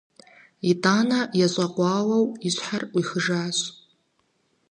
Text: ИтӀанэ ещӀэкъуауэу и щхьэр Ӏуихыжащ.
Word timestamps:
ИтӀанэ 0.71 1.19
ещӀэкъуауэу 1.45 2.25
и 2.47 2.49
щхьэр 2.55 2.83
Ӏуихыжащ. 2.91 3.57